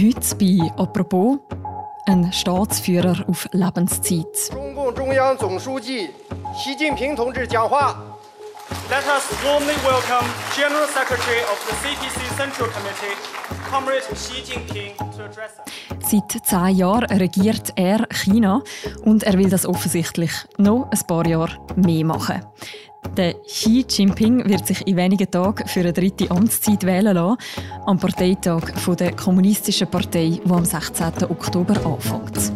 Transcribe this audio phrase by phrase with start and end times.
[0.00, 1.38] Heute bei «Apropos»
[2.06, 4.26] ein Staatsführer auf Lebenszeit.
[8.90, 13.16] Let us warmly welcome General Secretary of the CPC Central Committee,
[13.68, 16.10] Comrade Xi Jinping, to address us.
[16.10, 18.62] Seit zehn Jahren regiert er China
[19.04, 22.46] und er will das offensichtlich noch ein paar Jahre mehr machen.
[23.16, 27.36] Der Xi Jinping wird sich in wenigen Tagen für eine dritte Amtszeit wählen lassen,
[27.86, 28.62] am Parteitag
[28.98, 31.24] der Kommunistischen Partei, der am 16.
[31.28, 32.52] Oktober anfängt.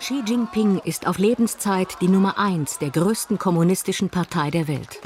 [0.00, 5.00] Xi Jinping ist auf Lebenszeit die Nummer eins der größten kommunistischen Partei der Welt.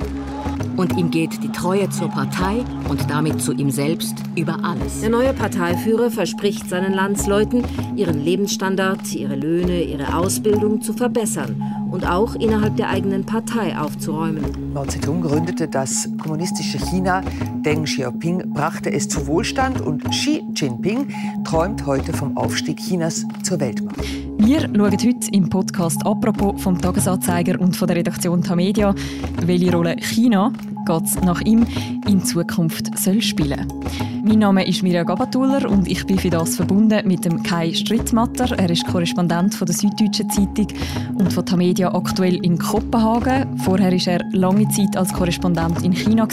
[0.77, 5.01] Und ihm geht die Treue zur Partei und damit zu ihm selbst über alles.
[5.01, 7.65] Der neue Parteiführer verspricht seinen Landsleuten,
[7.97, 14.45] ihren Lebensstandard, ihre Löhne, ihre Ausbildung zu verbessern und auch innerhalb der eigenen Partei aufzuräumen.
[14.73, 17.23] Mao Zedong gründete das kommunistische China.
[17.65, 21.09] Deng Xiaoping brachte es zu Wohlstand und Xi Jinping
[21.45, 23.99] träumt heute vom Aufstieg Chinas zur Weltmacht.
[24.39, 28.95] Wir schauen heute im Podcast «Apropos» vom Tagesanzeiger und von der Redaktion Tamedia,
[29.45, 30.53] welche Rolle China
[30.89, 31.67] geht nach ihm
[32.07, 33.71] in Zukunft soll spielen
[34.25, 38.59] Mein Name ist Mirja Gabatuller und ich bin für das verbunden mit dem Kai Strittmatter.
[38.59, 40.69] Er ist Korrespondent von der Süddeutschen Zeitung
[41.19, 43.59] und von Tamedia aktuell in Kopenhagen.
[43.59, 46.27] Vorher war er lange Zeit als Korrespondent in China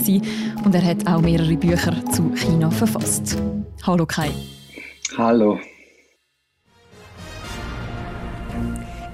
[0.64, 3.38] und er hat auch mehrere Bücher zu China verfasst.
[3.86, 4.32] Hallo Kai.
[5.18, 5.60] Hallo.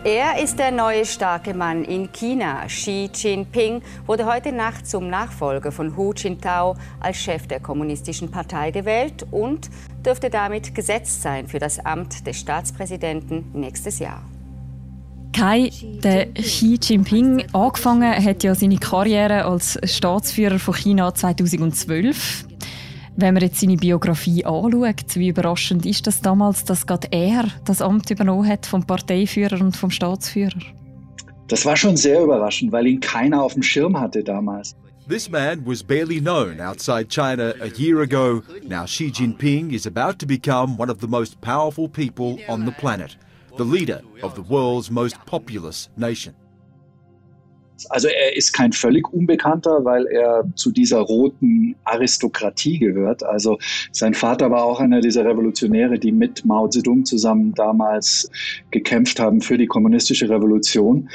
[0.04, 2.66] Er ist der neue starke Mann in China.
[2.66, 8.72] Xi Jinping wurde heute Nacht zum Nachfolger von Hu Jintao als Chef der Kommunistischen Partei
[8.72, 9.70] gewählt und
[10.04, 14.24] dürfte damit gesetzt sein für das Amt des Staatspräsidenten nächstes Jahr.
[15.34, 15.70] Kai,
[16.04, 22.48] der Xi Jinping, angefangen hat ja seine Karriere als Staatsführer von China 2012.
[23.18, 27.82] Wenn man jetzt seine Biografie anschaut, wie überraschend ist das damals, dass gerade er das
[27.82, 30.60] Amt übernommen hat vom Parteiführer und vom Staatsführer?
[31.48, 34.76] Das war schon sehr überraschend, weil ihn keiner auf dem Schirm hatte damals.
[35.10, 38.44] This man was barely known outside China a year ago.
[38.64, 42.72] Now Xi Jinping is about to become one of the most powerful people on the
[42.72, 43.18] planet,
[43.58, 46.34] the leader of the world's most populous nation.
[47.90, 53.24] Also er ist kein völlig Unbekannter, weil er zu dieser roten Aristokratie gehört.
[53.24, 53.58] Also
[53.92, 58.30] sein Vater war auch einer dieser Revolutionäre, die mit Mao Zedong zusammen damals
[58.72, 61.10] gekämpft haben für die kommunistische Revolution.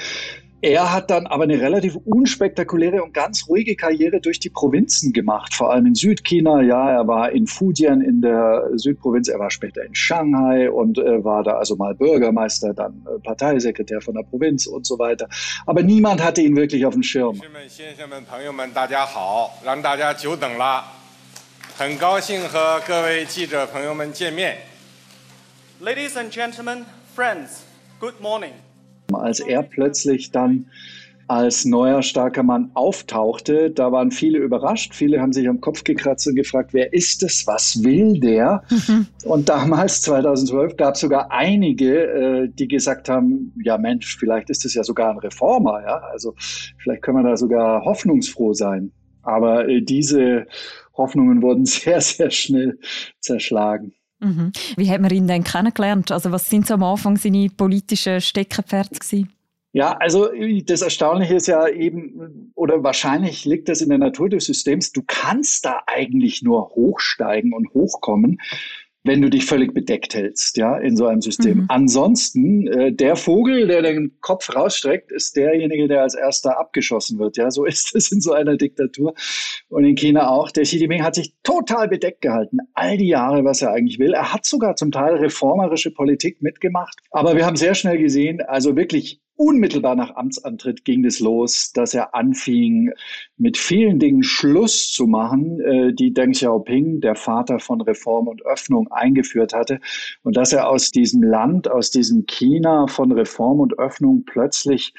[0.66, 5.54] Er hat dann aber eine relativ unspektakuläre und ganz ruhige Karriere durch die Provinzen gemacht,
[5.54, 6.60] vor allem in Südchina.
[6.60, 11.22] Ja, er war in Fujian in der Südprovinz, er war später in Shanghai und äh,
[11.22, 15.28] war da also mal Bürgermeister, dann äh, Parteisekretär von der Provinz und so weiter.
[15.66, 17.40] Aber niemand hatte ihn wirklich auf dem Schirm.
[25.78, 27.62] Ladies and gentlemen, friends,
[28.00, 28.65] good morning.
[29.12, 30.66] Als er plötzlich dann
[31.28, 34.94] als neuer starker Mann auftauchte, da waren viele überrascht.
[34.94, 37.46] Viele haben sich am Kopf gekratzt und gefragt, wer ist es?
[37.46, 38.62] Was will der?
[38.70, 39.06] Mhm.
[39.24, 44.64] Und damals, 2012, gab es sogar einige, äh, die gesagt haben, ja Mensch, vielleicht ist
[44.64, 45.82] es ja sogar ein Reformer.
[45.82, 45.98] Ja?
[46.12, 46.34] Also
[46.78, 48.92] vielleicht können wir da sogar hoffnungsfroh sein.
[49.22, 50.46] Aber äh, diese
[50.96, 52.78] Hoffnungen wurden sehr, sehr schnell
[53.20, 53.94] zerschlagen.
[54.20, 54.52] Mhm.
[54.76, 56.10] Wie hat man ihn denn kennengelernt?
[56.10, 59.32] Also was sind so am Anfang seine politischen Steckenpferde gewesen?
[59.72, 60.30] Ja, also
[60.64, 65.02] das Erstaunliche ist ja eben, oder wahrscheinlich liegt das in der Natur des Systems, du
[65.06, 68.38] kannst da eigentlich nur hochsteigen und hochkommen,
[69.06, 71.58] wenn du dich völlig bedeckt hältst, ja, in so einem System.
[71.58, 71.64] Mhm.
[71.68, 77.36] Ansonsten, äh, der Vogel, der den Kopf rausstreckt, ist derjenige, der als erster abgeschossen wird,
[77.36, 77.50] ja.
[77.50, 79.14] So ist es in so einer Diktatur.
[79.68, 80.50] Und in China auch.
[80.50, 82.58] Der Xi Jinping hat sich total bedeckt gehalten.
[82.74, 84.12] All die Jahre, was er eigentlich will.
[84.12, 86.98] Er hat sogar zum Teil reformerische Politik mitgemacht.
[87.10, 91.94] Aber wir haben sehr schnell gesehen, also wirklich unmittelbar nach Amtsantritt ging es los, dass
[91.94, 92.92] er anfing,
[93.36, 98.44] mit vielen Dingen Schluss zu machen, äh, die Deng Xiaoping, der Vater von Reform und
[98.44, 99.80] Öffnung, eingeführt hatte.
[100.22, 104.94] Und dass er aus diesem Land, aus diesem China von Reform und Öffnung plötzlich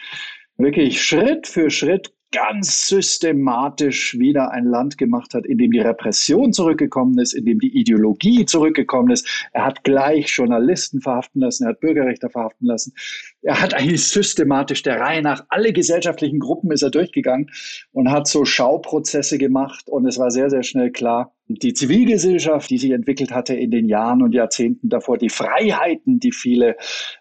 [0.58, 6.52] wirklich Schritt für Schritt ganz systematisch wieder ein Land gemacht hat, in dem die Repression
[6.52, 9.48] zurückgekommen ist, in dem die Ideologie zurückgekommen ist.
[9.54, 12.94] Er hat gleich Journalisten verhaften lassen, er hat Bürgerrechte verhaften lassen.
[13.42, 17.50] Er hat eigentlich systematisch der Reihe nach alle gesellschaftlichen Gruppen ist er durchgegangen
[17.92, 22.78] und hat so Schauprozesse gemacht und es war sehr, sehr schnell klar, die Zivilgesellschaft, die
[22.78, 26.76] sich entwickelt hatte in den Jahren und Jahrzehnten davor, die Freiheiten, die viele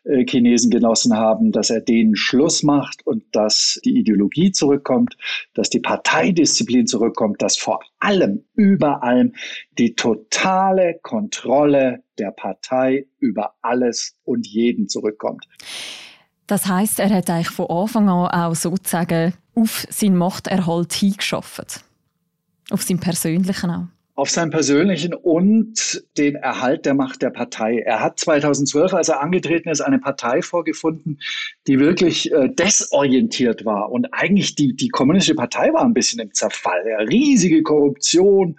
[0.04, 5.16] äh, Chinesen genossen haben, dass er denen Schluss macht und dass die Ideologie zurückkommt,
[5.54, 9.34] dass die Parteidisziplin zurückkommt, dass vor allem, über allem
[9.78, 15.46] die totale Kontrolle der Partei über alles und jeden zurückkommt.
[16.46, 21.84] Das heißt, er hat eigentlich von Anfang an auch sozusagen auf seinen Machterhalt hingeschafft.
[22.70, 27.80] Auf seinen persönlichen auch auf seinen persönlichen und den Erhalt der Macht der Partei.
[27.80, 31.20] Er hat 2012, als er angetreten ist, eine Partei vorgefunden,
[31.66, 33.92] die wirklich äh, desorientiert war.
[33.92, 36.82] Und eigentlich die, die kommunistische Partei war ein bisschen im Zerfall.
[36.88, 38.58] Ja, riesige Korruption.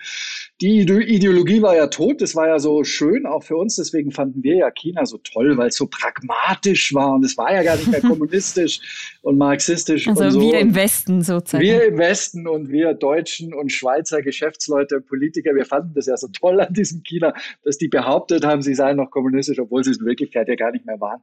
[0.60, 2.22] Die Ideologie war ja tot.
[2.22, 3.76] Das war ja so schön auch für uns.
[3.76, 7.14] Deswegen fanden wir ja China so toll, weil es so pragmatisch war.
[7.14, 10.08] Und es war ja gar nicht mehr kommunistisch und marxistisch.
[10.08, 10.42] Also und so.
[10.42, 11.64] wir im Westen sozusagen.
[11.64, 16.06] Wir im Westen und wir Deutschen und Schweizer Geschäftsleute und Politiker Politiker, wir fanden das
[16.08, 17.34] ja so toll an diesem China,
[17.64, 20.72] dass die behauptet haben, sie seien noch kommunistisch, obwohl sie es in Wirklichkeit ja gar
[20.72, 21.22] nicht mehr waren.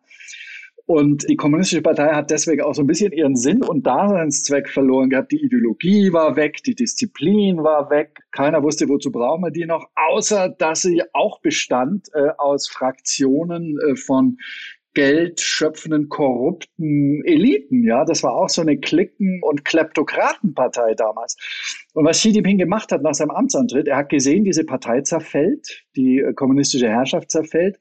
[0.86, 5.08] Und die Kommunistische Partei hat deswegen auch so ein bisschen ihren Sinn und Daseinszweck verloren
[5.08, 5.32] gehabt.
[5.32, 8.20] Die Ideologie war weg, die Disziplin war weg.
[8.32, 13.78] Keiner wusste, wozu brauchen wir die noch, außer dass sie auch bestand äh, aus Fraktionen
[13.88, 14.36] äh, von
[14.94, 17.84] geldschöpfenden, korrupten Eliten.
[17.84, 21.36] Ja, das war auch so eine Klicken- und Kleptokratenpartei damals.
[21.94, 25.84] Und was Xi Jinping gemacht hat nach seinem Amtsantritt, er hat gesehen, diese Partei zerfällt,
[25.96, 27.78] die äh, kommunistische Herrschaft zerfällt.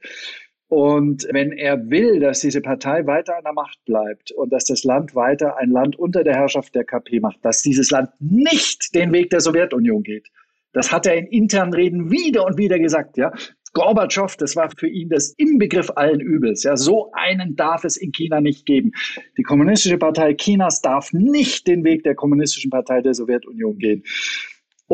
[0.74, 4.84] Und wenn er will, dass diese Partei weiter an der Macht bleibt und dass das
[4.84, 9.14] Land weiter ein Land unter der Herrschaft der KP macht, dass dieses Land nicht den
[9.14, 10.30] Weg der Sowjetunion geht,
[10.72, 13.32] das hat er in internen Reden wieder und wieder gesagt, ja.
[13.74, 16.64] Gorbatschow, das war für ihn das Inbegriff allen Übels.
[16.64, 18.94] Ja, so einen darf es in China nicht geben.
[19.38, 24.04] Die Kommunistische Partei Chinas darf nicht den Weg der Kommunistischen Partei der Sowjetunion gehen.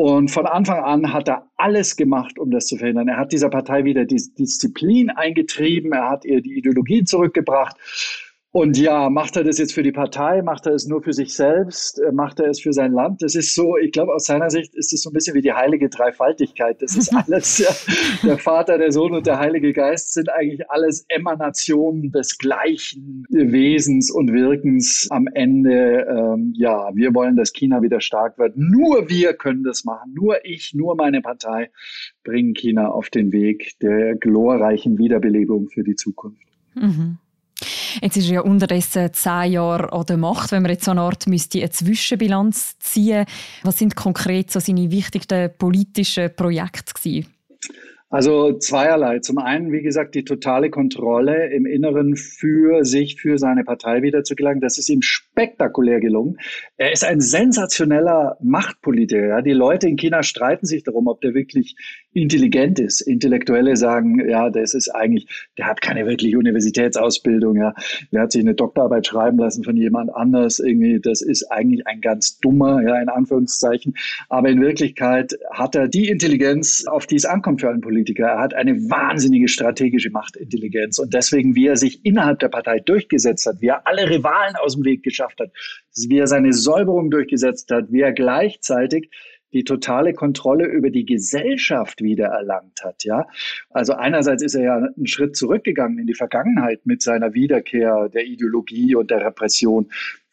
[0.00, 3.08] Und von Anfang an hat er alles gemacht, um das zu verhindern.
[3.08, 7.76] Er hat dieser Partei wieder die Disziplin eingetrieben, er hat ihr die Ideologie zurückgebracht.
[8.52, 10.42] Und ja, macht er das jetzt für die Partei?
[10.42, 12.00] Macht er es nur für sich selbst?
[12.00, 13.22] Äh, macht er es für sein Land?
[13.22, 15.52] Das ist so, ich glaube, aus seiner Sicht ist es so ein bisschen wie die
[15.52, 16.82] heilige Dreifaltigkeit.
[16.82, 21.04] Das ist alles, ja, der Vater, der Sohn und der Heilige Geist sind eigentlich alles
[21.08, 26.06] Emanationen des gleichen Wesens und Wirkens am Ende.
[26.10, 28.56] Ähm, ja, wir wollen, dass China wieder stark wird.
[28.56, 30.12] Nur wir können das machen.
[30.12, 31.70] Nur ich, nur meine Partei
[32.24, 36.42] bringen China auf den Weg der glorreichen Wiederbelebung für die Zukunft.
[36.74, 37.18] Mhm.
[38.00, 40.52] Jetzt ist ja unterdessen zehn Jahre an der Macht.
[40.52, 43.26] Wenn man jetzt so eine Art müsste eine Zwischenbilanz ziehen,
[43.62, 47.26] was sind konkret so seine wichtigsten politischen Projekte gewesen?
[48.12, 49.20] Also zweierlei.
[49.20, 54.24] Zum einen, wie gesagt, die totale Kontrolle im Inneren für sich, für seine Partei wieder
[54.24, 54.60] zu gelangen.
[54.60, 55.00] Das ist ihm
[55.32, 56.38] spektakulär gelungen.
[56.76, 59.28] Er ist ein sensationeller Machtpolitiker.
[59.28, 59.42] Ja.
[59.42, 61.76] Die Leute in China streiten sich darum, ob der wirklich
[62.12, 63.00] intelligent ist.
[63.00, 67.56] Intellektuelle sagen, ja, das ist eigentlich, der hat keine wirkliche Universitätsausbildung.
[67.56, 67.74] Ja.
[68.12, 70.58] Der hat sich eine Doktorarbeit schreiben lassen von jemand anders.
[70.58, 73.94] Irgendwie, das ist eigentlich ein ganz dummer, ja, in Anführungszeichen.
[74.28, 78.26] Aber in Wirklichkeit hat er die Intelligenz, auf die es ankommt für einen Politiker.
[78.26, 80.98] Er hat eine wahnsinnige strategische Machtintelligenz.
[80.98, 84.74] Und deswegen, wie er sich innerhalb der Partei durchgesetzt hat, wie er alle Rivalen aus
[84.74, 85.50] dem Weg geschafft hat,
[86.08, 89.10] wie er seine Säuberung durchgesetzt hat, wie er gleichzeitig
[89.52, 93.26] die totale Kontrolle über die Gesellschaft wieder erlangt hat, ja.
[93.70, 98.24] Also einerseits ist er ja einen Schritt zurückgegangen in die Vergangenheit mit seiner Wiederkehr der
[98.24, 99.90] Ideologie und der Repression.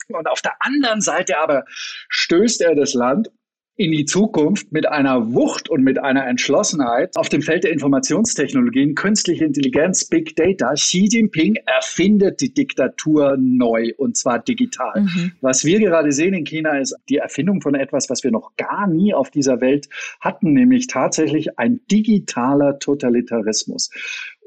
[0.10, 3.32] Und auf der anderen Seite aber stößt er das Land
[3.78, 8.96] in die Zukunft mit einer Wucht und mit einer Entschlossenheit auf dem Feld der Informationstechnologien,
[8.96, 10.74] künstliche Intelligenz, Big Data.
[10.74, 15.02] Xi Jinping erfindet die Diktatur neu und zwar digital.
[15.02, 15.34] Mhm.
[15.42, 18.88] Was wir gerade sehen in China ist die Erfindung von etwas, was wir noch gar
[18.88, 19.88] nie auf dieser Welt
[20.20, 23.92] hatten, nämlich tatsächlich ein digitaler Totalitarismus.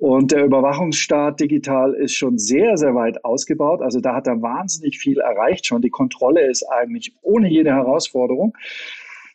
[0.01, 3.81] Und der Überwachungsstaat digital ist schon sehr, sehr weit ausgebaut.
[3.83, 5.83] Also da hat er wahnsinnig viel erreicht schon.
[5.83, 8.55] Die Kontrolle ist eigentlich ohne jede Herausforderung.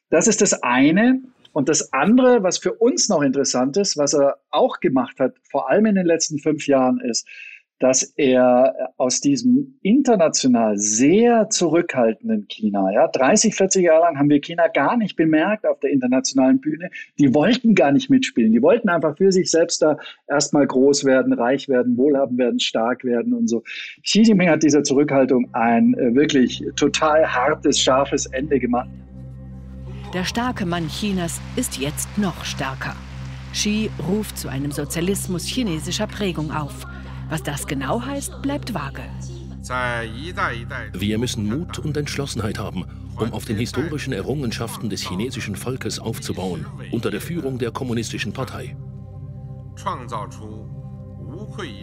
[0.10, 1.22] Das ist das eine.
[1.54, 5.70] Und das andere, was für uns noch interessant ist, was er auch gemacht hat, vor
[5.70, 7.26] allem in den letzten fünf Jahren, ist,
[7.80, 14.40] dass er aus diesem international sehr zurückhaltenden China, ja, 30, 40 Jahre lang haben wir
[14.40, 16.90] China gar nicht bemerkt auf der internationalen Bühne.
[17.20, 18.54] Die wollten gar nicht mitspielen.
[18.54, 19.98] Die wollten einfach für sich selbst da
[20.28, 23.62] erstmal groß werden, reich werden, wohlhabend werden, stark werden und so.
[24.04, 28.90] Xi Jinping hat dieser Zurückhaltung ein äh, wirklich total hartes, scharfes Ende gemacht.
[30.16, 32.96] Der starke Mann Chinas ist jetzt noch stärker.
[33.52, 36.88] Xi ruft zu einem Sozialismus chinesischer Prägung auf.
[37.28, 39.02] Was das genau heißt, bleibt vage.
[40.94, 42.86] Wir müssen Mut und Entschlossenheit haben,
[43.18, 48.78] um auf den historischen Errungenschaften des chinesischen Volkes aufzubauen, unter der Führung der Kommunistischen Partei.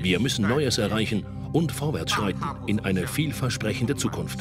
[0.01, 4.41] Wir müssen Neues erreichen und vorwärts schreiten in eine vielversprechende Zukunft.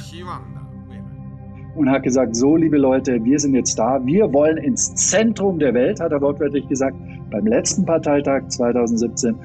[1.75, 5.73] Und hat gesagt, so liebe Leute, wir sind jetzt da, wir wollen ins Zentrum der
[5.73, 6.97] Welt, hat er wortwörtlich gesagt,
[7.29, 9.35] beim letzten Parteitag 2017.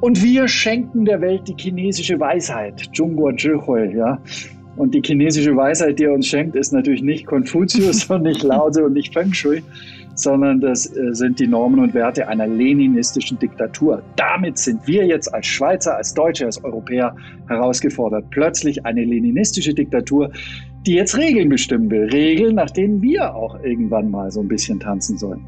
[0.00, 4.18] Und wir schenken der Welt die chinesische Weisheit, Zhongguo Zhihui, ja.
[4.76, 8.70] Und die chinesische Weisheit, die er uns schenkt, ist natürlich nicht Konfuzius und nicht Lao
[8.70, 9.62] Tse und nicht Feng Shui,
[10.14, 14.02] sondern das äh, sind die Normen und Werte einer leninistischen Diktatur.
[14.16, 17.14] Damit sind wir jetzt als Schweizer, als Deutsche, als Europäer
[17.48, 18.24] herausgefordert.
[18.30, 20.30] Plötzlich eine leninistische Diktatur,
[20.86, 22.08] die jetzt Regeln bestimmen will.
[22.10, 25.44] Regeln, nach denen wir auch irgendwann mal so ein bisschen tanzen sollen.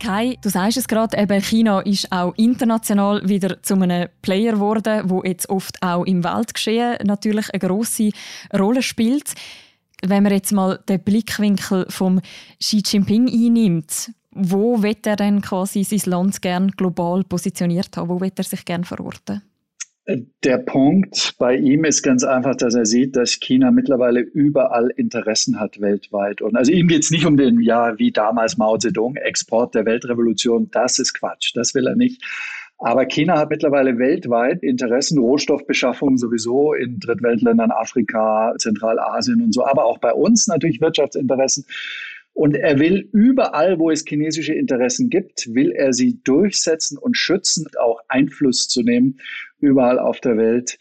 [0.00, 5.02] Kai, du sagst es gerade, eben China ist auch international wieder zu einem Player geworden,
[5.10, 8.10] wo jetzt oft auch im Weltgeschehen natürlich eine große
[8.58, 9.34] Rolle spielt.
[10.02, 12.22] Wenn man jetzt mal den Blickwinkel vom
[12.58, 18.08] Xi Jinping einnimmt, wo wird er denn quasi sein Land gern global positioniert haben?
[18.08, 19.42] Wo wird er sich gern verorten?
[20.44, 25.60] Der Punkt bei ihm ist ganz einfach, dass er sieht, dass China mittlerweile überall Interessen
[25.60, 26.42] hat weltweit.
[26.42, 29.86] Und also ihm geht es nicht um den, ja, wie damals Mao Zedong, Export der
[29.86, 30.70] Weltrevolution.
[30.70, 31.52] Das ist Quatsch.
[31.54, 32.22] Das will er nicht.
[32.78, 39.84] Aber China hat mittlerweile weltweit Interessen, Rohstoffbeschaffung sowieso in Drittweltländern, Afrika, Zentralasien und so, aber
[39.84, 41.66] auch bei uns natürlich Wirtschaftsinteressen.
[42.40, 47.66] Und er will überall, wo es chinesische Interessen gibt, will er sie durchsetzen und schützen,
[47.78, 49.20] auch Einfluss zu nehmen,
[49.58, 50.78] überall auf der Welt.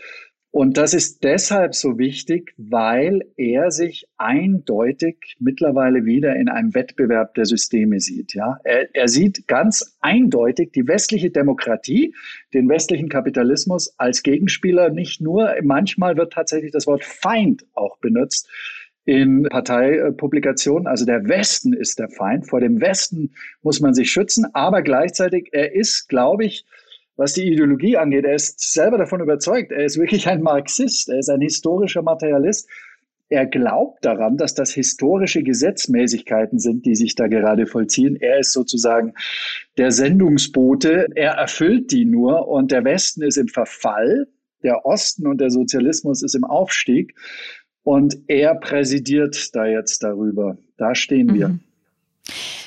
[0.51, 7.33] Und das ist deshalb so wichtig, weil er sich eindeutig mittlerweile wieder in einem Wettbewerb
[7.33, 8.33] der Systeme sieht.
[8.33, 12.15] Ja, er, er sieht ganz eindeutig die westliche Demokratie,
[12.53, 14.91] den westlichen Kapitalismus als Gegenspieler.
[14.91, 18.47] Nicht nur, manchmal wird tatsächlich das Wort Feind auch benutzt
[19.05, 20.87] in Parteipublikationen.
[20.87, 22.47] Also der Westen ist der Feind.
[22.47, 24.45] Vor dem Westen muss man sich schützen.
[24.53, 26.65] Aber gleichzeitig, er ist, glaube ich,
[27.15, 29.71] was die Ideologie angeht, er ist selber davon überzeugt.
[29.71, 31.09] Er ist wirklich ein Marxist.
[31.09, 32.69] Er ist ein historischer Materialist.
[33.27, 38.15] Er glaubt daran, dass das historische Gesetzmäßigkeiten sind, die sich da gerade vollziehen.
[38.15, 39.13] Er ist sozusagen
[39.77, 41.07] der Sendungsbote.
[41.13, 44.27] Er erfüllt die nur und der Westen ist im Verfall.
[44.63, 47.15] Der Osten und der Sozialismus ist im Aufstieg.
[47.89, 50.59] Und er präsidiert da jetzt darüber.
[50.77, 51.47] Da stehen wir.
[51.47, 51.59] Mhm.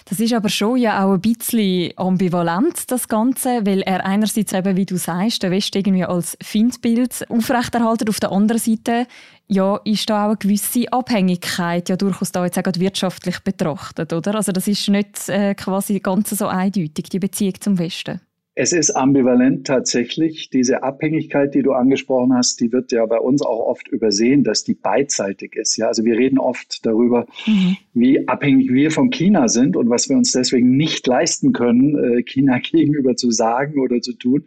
[0.05, 4.77] Das ist aber schon ja auch ein bisschen ambivalent, das Ganze, weil er einerseits eben,
[4.77, 9.07] wie du sagst, der West irgendwie als Feindbild aufrechterhalten, auf der anderen Seite
[9.47, 14.35] ja, ist da auch eine gewisse Abhängigkeit ja durchaus da jetzt auch wirtschaftlich betrachtet, oder?
[14.35, 18.21] Also das ist nicht äh, quasi ganz so eindeutig, die Beziehung zum Westen.
[18.55, 20.51] Es ist ambivalent tatsächlich.
[20.51, 24.63] Diese Abhängigkeit, die du angesprochen hast, die wird ja bei uns auch oft übersehen, dass
[24.63, 25.79] die beidseitig ist.
[25.79, 27.79] Ja, also wir reden oft darüber, mhm.
[27.95, 32.23] wie abhängig wir von China sind und was wir uns deswegen nicht leisten können, äh,
[32.25, 34.45] China gegenüber zu sagen oder zu tun.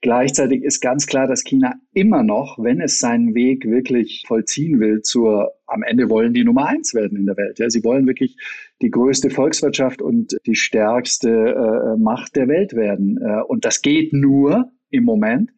[0.00, 5.02] Gleichzeitig ist ganz klar, dass China immer noch, wenn es seinen Weg wirklich vollziehen will,
[5.02, 7.58] zur, am Ende wollen die Nummer eins werden in der Welt.
[7.58, 8.36] Ja, sie wollen wirklich
[8.82, 13.18] die größte Volkswirtschaft und die stärkste äh, Macht der Welt werden.
[13.22, 15.50] Äh, und das geht nur im Moment,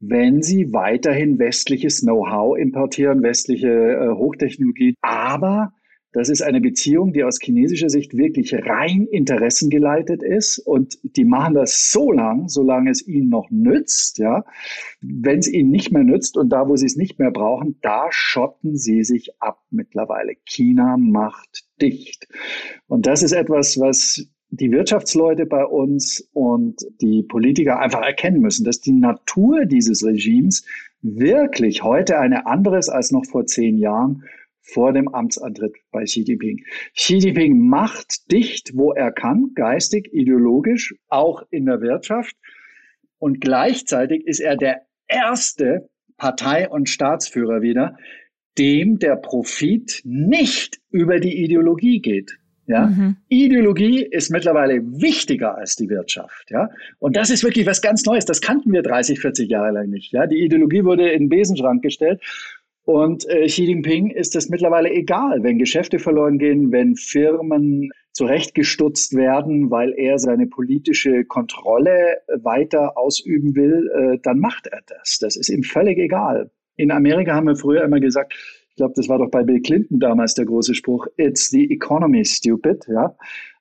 [0.00, 5.72] wenn sie weiterhin westliches Know-how importieren, westliche äh, Hochtechnologie, aber
[6.12, 10.58] das ist eine Beziehung, die aus chinesischer Sicht wirklich rein interessengeleitet ist.
[10.58, 14.18] Und die machen das so lang, solange es ihnen noch nützt.
[14.18, 14.44] Ja,
[15.02, 18.08] wenn es ihnen nicht mehr nützt und da, wo sie es nicht mehr brauchen, da
[18.10, 20.34] schotten sie sich ab mittlerweile.
[20.46, 22.26] China macht dicht.
[22.86, 28.64] Und das ist etwas, was die Wirtschaftsleute bei uns und die Politiker einfach erkennen müssen,
[28.64, 30.64] dass die Natur dieses Regimes
[31.02, 34.24] wirklich heute eine andere ist als noch vor zehn Jahren
[34.72, 36.64] vor dem Amtsantritt bei Xi Jinping.
[36.94, 42.36] Xi Jinping macht dicht, wo er kann, geistig, ideologisch, auch in der Wirtschaft.
[43.18, 47.96] Und gleichzeitig ist er der erste Partei- und Staatsführer wieder,
[48.58, 52.38] dem der Profit nicht über die Ideologie geht.
[52.66, 52.88] Ja?
[52.88, 53.16] Mhm.
[53.28, 56.50] Ideologie ist mittlerweile wichtiger als die Wirtschaft.
[56.50, 56.68] Ja?
[56.98, 58.26] Und das ist wirklich was ganz Neues.
[58.26, 60.12] Das kannten wir 30, 40 Jahre lang nicht.
[60.12, 60.26] Ja?
[60.26, 62.20] Die Ideologie wurde in den Besenschrank gestellt
[62.88, 69.14] und äh, Xi Jinping ist es mittlerweile egal, wenn Geschäfte verloren gehen, wenn Firmen zurechtgestutzt
[69.14, 75.18] werden, weil er seine politische Kontrolle weiter ausüben will, äh, dann macht er das.
[75.20, 76.50] Das ist ihm völlig egal.
[76.76, 78.32] In Amerika haben wir früher immer gesagt,
[78.70, 82.24] ich glaube, das war doch bei Bill Clinton damals der große Spruch, it's the economy
[82.24, 83.14] stupid, ja.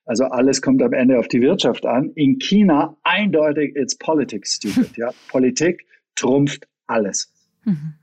[0.05, 2.11] Also alles kommt am Ende auf die Wirtschaft an.
[2.15, 4.95] In China eindeutig, it's politics stupid.
[4.95, 5.11] Ja?
[5.27, 7.29] Politik trumpft alles.
[7.65, 7.95] Mhm.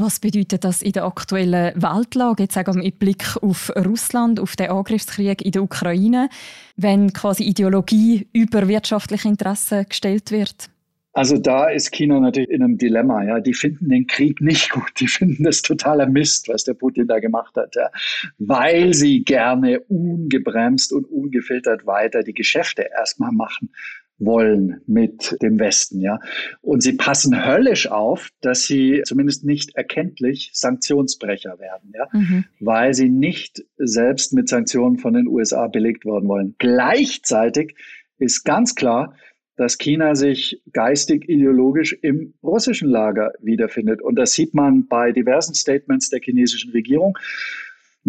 [0.00, 4.54] Was bedeutet das in der aktuellen Weltlage, jetzt sagen wir mit Blick auf Russland, auf
[4.54, 6.28] den Angriffskrieg in der Ukraine,
[6.76, 10.70] wenn quasi Ideologie über wirtschaftliche Interessen gestellt wird?
[11.14, 13.24] Also da ist China natürlich in einem Dilemma.
[13.24, 14.92] Ja, die finden den Krieg nicht gut.
[15.00, 17.90] Die finden das totaler Mist, was der Putin da gemacht hat, ja.
[18.38, 23.70] weil sie gerne ungebremst und ungefiltert weiter die Geschäfte erstmal machen
[24.18, 26.20] wollen mit dem Westen, ja.
[26.60, 32.44] Und sie passen höllisch auf, dass sie zumindest nicht erkenntlich Sanktionsbrecher werden, ja, mhm.
[32.60, 36.54] weil sie nicht selbst mit Sanktionen von den USA belegt worden wollen.
[36.58, 37.76] Gleichzeitig
[38.18, 39.14] ist ganz klar,
[39.56, 44.00] dass China sich geistig ideologisch im russischen Lager wiederfindet.
[44.00, 47.18] Und das sieht man bei diversen Statements der chinesischen Regierung.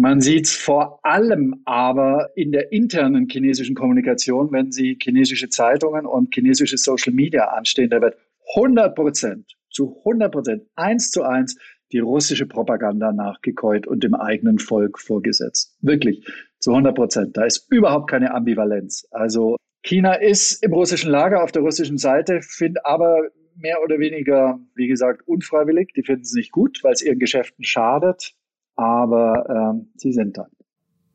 [0.00, 6.06] Man sieht es vor allem aber in der internen chinesischen Kommunikation, wenn Sie chinesische Zeitungen
[6.06, 8.16] und chinesische Social Media anstehen, da wird
[8.56, 11.58] 100 Prozent, zu 100 Prozent, eins zu eins
[11.92, 15.76] die russische Propaganda nachgekäut und dem eigenen Volk vorgesetzt.
[15.82, 16.24] Wirklich,
[16.60, 17.36] zu 100 Prozent.
[17.36, 19.06] Da ist überhaupt keine Ambivalenz.
[19.10, 24.58] Also China ist im russischen Lager auf der russischen Seite, findet aber mehr oder weniger,
[24.74, 25.92] wie gesagt, unfreiwillig.
[25.94, 28.34] Die finden es nicht gut, weil es ihren Geschäften schadet
[28.80, 30.46] aber ähm, sie sind da.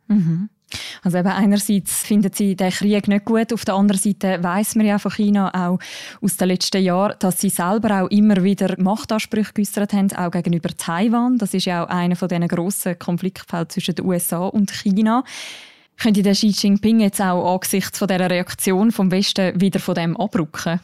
[0.07, 0.50] Mhm.
[1.03, 4.88] Also eben einerseits findet sie den Krieg nicht gut, auf der anderen Seite weiß man
[4.88, 5.79] ja von China auch
[6.22, 10.69] aus den letzten Jahren, dass sie selber auch immer wieder Machtansprüche geäußert haben, auch gegenüber
[10.75, 11.38] Taiwan.
[11.38, 15.24] Das ist ja auch einer von diesen grossen Konfliktfeldern zwischen den USA und China.
[15.98, 20.17] Könnte der Xi Jinping jetzt auch angesichts von dieser Reaktion vom Westen wieder von dem
[20.17, 20.81] abrücken?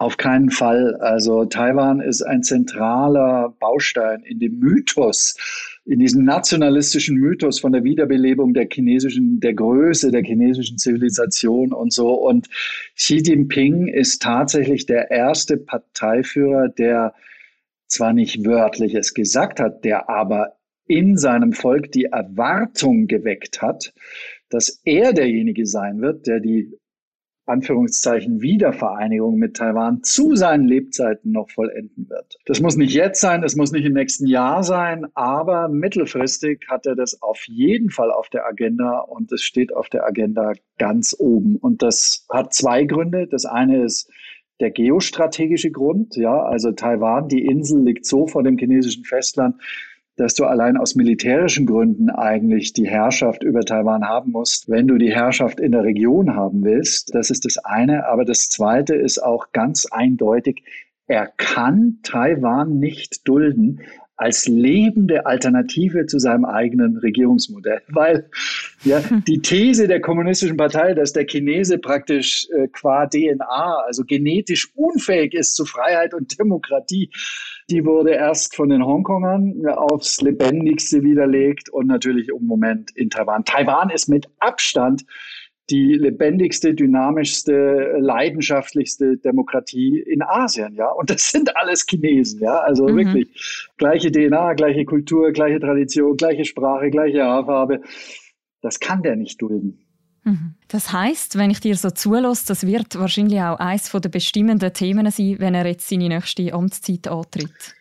[0.00, 0.96] Auf keinen Fall.
[0.96, 5.34] Also Taiwan ist ein zentraler Baustein in dem Mythos
[5.84, 11.92] in diesem nationalistischen Mythos von der Wiederbelebung der chinesischen, der Größe der chinesischen Zivilisation und
[11.92, 12.14] so.
[12.14, 12.48] Und
[12.96, 17.12] Xi Jinping ist tatsächlich der erste Parteiführer, der
[17.86, 23.92] zwar nicht wörtlich es gesagt hat, der aber in seinem Volk die Erwartung geweckt hat,
[24.48, 26.79] dass er derjenige sein wird, der die
[27.50, 32.36] Anführungszeichen Wiedervereinigung mit Taiwan zu seinen Lebzeiten noch vollenden wird.
[32.46, 36.86] Das muss nicht jetzt sein, es muss nicht im nächsten Jahr sein, aber mittelfristig hat
[36.86, 41.14] er das auf jeden Fall auf der Agenda und es steht auf der Agenda ganz
[41.18, 41.56] oben.
[41.56, 43.26] Und das hat zwei Gründe.
[43.26, 44.10] Das eine ist
[44.60, 49.56] der geostrategische Grund, ja, also Taiwan, die Insel liegt so vor dem chinesischen Festland,
[50.20, 54.98] dass du allein aus militärischen Gründen eigentlich die Herrschaft über Taiwan haben musst, wenn du
[54.98, 57.14] die Herrschaft in der Region haben willst.
[57.14, 58.06] Das ist das eine.
[58.06, 60.62] Aber das zweite ist auch ganz eindeutig,
[61.06, 63.80] er kann Taiwan nicht dulden,
[64.20, 67.80] als lebende Alternative zu seinem eigenen Regierungsmodell.
[67.88, 68.28] Weil
[68.84, 74.70] ja, die These der Kommunistischen Partei, dass der Chinese praktisch äh, qua DNA, also genetisch
[74.74, 77.10] unfähig ist zu Freiheit und Demokratie,
[77.70, 83.44] die wurde erst von den Hongkongern aufs lebendigste widerlegt und natürlich im Moment in Taiwan.
[83.44, 85.04] Taiwan ist mit Abstand
[85.70, 90.90] die lebendigste, dynamischste, leidenschaftlichste Demokratie in Asien, ja.
[90.90, 92.58] Und das sind alles Chinesen, ja.
[92.58, 92.96] Also mhm.
[92.96, 97.80] wirklich gleiche DNA, gleiche Kultur, gleiche Tradition, gleiche Sprache, gleiche Haarfarbe.
[98.60, 99.78] Das kann der nicht dulden.
[100.24, 100.54] Mhm.
[100.68, 105.10] Das heißt, wenn ich dir so zulasse, das wird wahrscheinlich auch eines der bestimmenden Themen
[105.10, 107.74] sein, wenn er jetzt seine nächste Amtszeit antritt.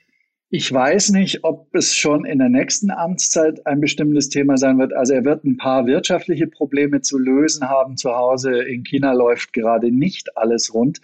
[0.52, 4.94] Ich weiß nicht, ob es schon in der nächsten Amtszeit ein bestimmtes Thema sein wird.
[4.94, 8.64] Also er wird ein paar wirtschaftliche Probleme zu lösen haben zu Hause.
[8.64, 11.02] In China läuft gerade nicht alles rund.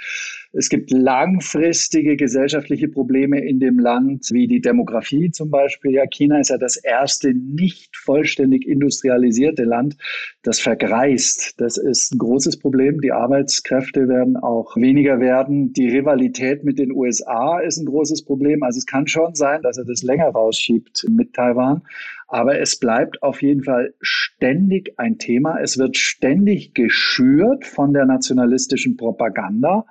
[0.58, 5.92] Es gibt langfristige gesellschaftliche Probleme in dem Land, wie die Demografie zum Beispiel.
[5.92, 9.98] Ja, China ist ja das erste nicht vollständig industrialisierte Land,
[10.44, 11.60] das vergreist.
[11.60, 13.02] Das ist ein großes Problem.
[13.02, 15.74] Die Arbeitskräfte werden auch weniger werden.
[15.74, 18.64] Die Rivalität mit den USA ist ein großes Problem.
[18.64, 21.82] Also es kann schon sein, dass er das länger rausschiebt mit Taiwan.
[22.28, 25.60] Aber es bleibt auf jeden Fall ständig ein Thema.
[25.60, 29.86] Es wird ständig geschürt von der nationalistischen Propaganda.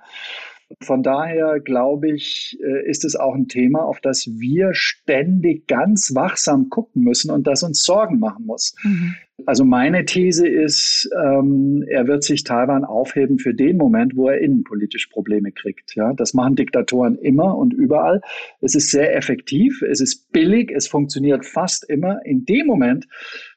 [0.80, 6.14] Von daher glaube ich, äh, ist es auch ein Thema, auf das wir ständig ganz
[6.14, 8.74] wachsam gucken müssen und das uns Sorgen machen muss.
[8.82, 9.14] Mhm.
[9.46, 14.40] Also meine These ist, ähm, er wird sich Taiwan aufheben für den Moment, wo er
[14.40, 15.96] innenpolitisch Probleme kriegt.
[15.96, 18.20] Ja, das machen Diktatoren immer und überall.
[18.60, 22.24] Es ist sehr effektiv, es ist billig, es funktioniert fast immer.
[22.24, 23.06] In dem Moment,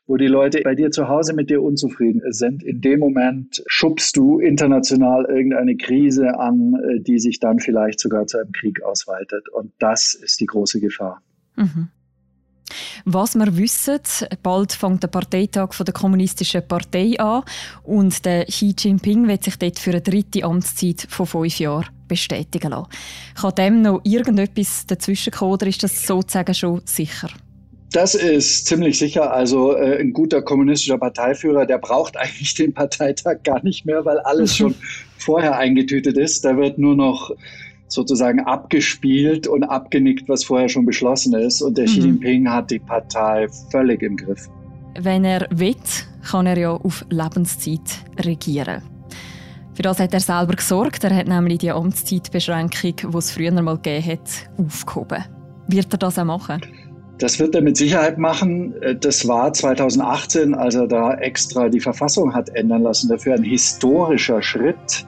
[0.07, 2.63] wo die Leute bei dir zu Hause mit dir unzufrieden sind.
[2.63, 8.25] In dem Moment schubst du international irgendeine Krise an, äh, die sich dann vielleicht sogar
[8.25, 9.49] zu einem Krieg ausweitet.
[9.49, 11.21] Und das ist die große Gefahr.
[11.55, 11.89] Mhm.
[13.05, 13.99] Was wir wissen,
[14.43, 17.43] bald fängt der Parteitag der Kommunistischen Partei an
[17.83, 22.71] und der Xi Jinping wird sich dort für eine dritte Amtszeit von fünf Jahren bestätigen
[22.71, 22.89] lassen.
[23.35, 27.29] Kann dem noch irgendetwas dazwischenkommen oder ist das sozusagen schon sicher?
[27.91, 29.31] Das ist ziemlich sicher.
[29.31, 34.19] Also äh, ein guter kommunistischer Parteiführer, der braucht eigentlich den Parteitag gar nicht mehr, weil
[34.19, 34.75] alles schon
[35.17, 36.43] vorher eingetütet ist.
[36.43, 37.31] Da wird nur noch
[37.87, 41.61] sozusagen abgespielt und abgenickt, was vorher schon beschlossen ist.
[41.61, 41.91] Und der mhm.
[41.91, 44.49] Xi Jinping hat die Partei völlig im Griff.
[44.99, 45.75] Wenn er will,
[46.29, 48.81] kann er ja auf Lebenszeit regieren.
[49.73, 51.03] Für das hat er selber gesorgt.
[51.03, 55.23] Er hat nämlich die Amtszeitbeschränkung, die es früher mal gegeben hat, aufgehoben.
[55.67, 56.61] Wird er das auch machen?
[57.17, 58.75] Das wird er mit Sicherheit machen.
[59.01, 64.41] Das war 2018, als er da extra die Verfassung hat ändern lassen, dafür ein historischer
[64.43, 65.05] Schritt,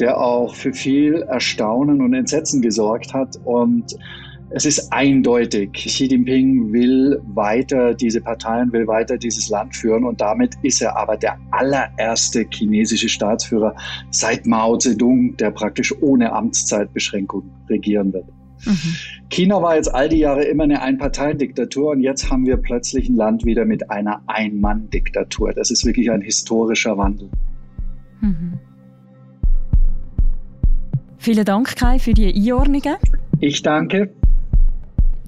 [0.00, 3.38] der auch für viel Erstaunen und Entsetzen gesorgt hat.
[3.44, 3.96] Und
[4.48, 10.20] es ist eindeutig, Xi Jinping will weiter diese Parteien, will weiter dieses Land führen und
[10.20, 13.74] damit ist er aber der allererste chinesische Staatsführer
[14.10, 18.26] seit Mao Zedong, der praktisch ohne Amtszeitbeschränkung regieren wird.
[18.64, 18.94] Mhm.
[19.28, 23.16] China war jetzt all die Jahre immer eine Einparteiendiktatur und jetzt haben wir plötzlich ein
[23.16, 25.52] Land wieder mit einer Ein-Mann-Diktatur.
[25.52, 27.28] Das ist wirklich ein historischer Wandel.
[28.20, 28.58] Mhm.
[31.18, 32.96] Vielen Dank, Kai, für die Einordnungen.
[33.40, 34.10] Ich danke.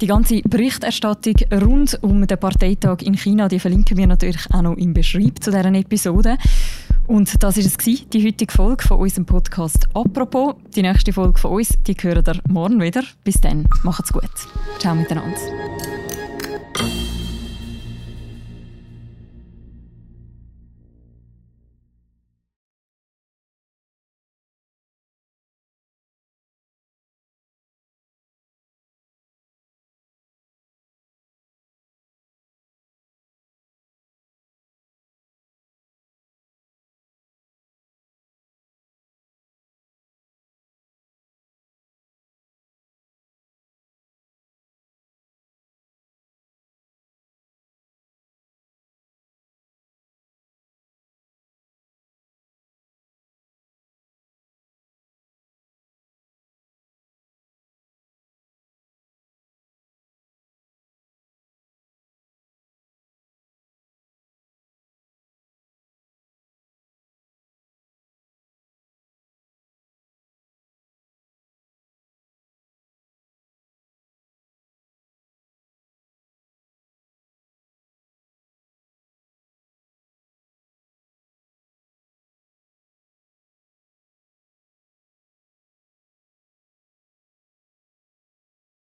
[0.01, 4.77] Die ganze Berichterstattung rund um den Parteitag in China, die verlinken wir natürlich auch noch
[4.77, 6.37] im Beschreib zu dieser Episode.
[7.09, 7.77] Und das war es,
[8.13, 10.57] die heutige Folge von unserem Podcast «Apropos».
[10.77, 13.03] Die nächste Folge von uns, die hören ihr morgen wieder.
[13.25, 14.31] Bis dann, macht's gut.
[14.79, 15.39] Ciao miteinander.